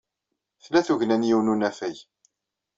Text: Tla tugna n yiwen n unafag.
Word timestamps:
Tla 0.65 0.81
tugna 0.87 1.15
n 1.17 1.27
yiwen 1.27 1.47
n 1.51 1.51
unafag. 1.53 1.97